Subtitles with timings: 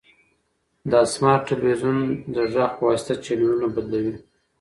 [0.91, 1.97] دا سمارټ تلویزیون
[2.35, 4.15] د غږ په واسطه چینلونه بدلوي.